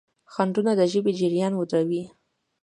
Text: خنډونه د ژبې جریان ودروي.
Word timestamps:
خنډونه 0.33 0.71
د 0.79 0.81
ژبې 0.91 1.11
جریان 1.19 1.53
ودروي. 1.55 2.03